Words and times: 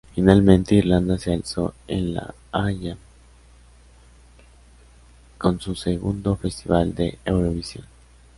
Finalmente 0.15 0.73
Irlanda 0.73 1.19
se 1.19 1.31
alzó 1.31 1.75
en 1.87 2.15
La 2.15 2.33
Haya 2.51 2.97
con 5.37 5.59
su 5.59 5.75
segundo 5.75 6.35
Festival 6.37 6.95
de 6.95 7.19
Eurovisión. 7.23 7.85